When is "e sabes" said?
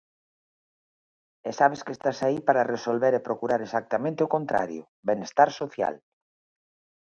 1.49-1.81